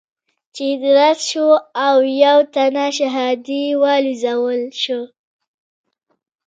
[0.55, 1.47] چې درز شو
[1.85, 5.01] او يو تن شهادي والوزول شو.